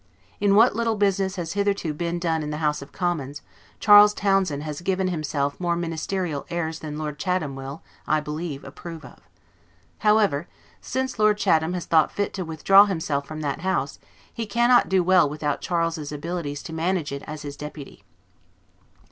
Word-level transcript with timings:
In 0.39 0.55
what 0.55 0.75
little 0.75 0.95
business 0.95 1.35
has 1.35 1.53
hitherto 1.53 1.93
been 1.93 2.17
done 2.17 2.41
in 2.41 2.49
the 2.49 2.57
House 2.57 2.81
of 2.81 2.91
Commons, 2.91 3.43
Charles 3.79 4.15
Townshend 4.15 4.63
has 4.63 4.81
given 4.81 5.09
himself 5.09 5.59
more 5.59 5.75
ministerial 5.75 6.43
airs 6.49 6.79
than 6.79 6.97
Lord 6.97 7.19
Chatham 7.19 7.55
will, 7.55 7.83
I 8.07 8.19
believe, 8.19 8.63
approve 8.63 9.05
of. 9.05 9.19
However, 9.99 10.47
since 10.81 11.19
Lord 11.19 11.37
Chatham 11.37 11.73
has 11.73 11.85
thought 11.85 12.11
fit 12.11 12.33
to 12.33 12.43
withdraw 12.43 12.85
himself 12.85 13.27
from 13.27 13.41
that 13.41 13.59
House, 13.61 13.99
he 14.33 14.47
cannot 14.47 14.91
well 14.91 15.25
do 15.27 15.29
without 15.29 15.61
Charles' 15.61 16.11
abilities 16.11 16.63
to 16.63 16.73
manage 16.73 17.11
it 17.11 17.21
as 17.27 17.43
his 17.43 17.55
deputy. 17.55 18.03